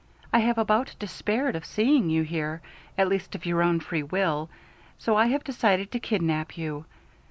[0.33, 2.63] I have about despaired of seeing you here,
[2.97, 4.49] at least of your own free will,
[4.97, 6.85] so I have decided to kidnap you.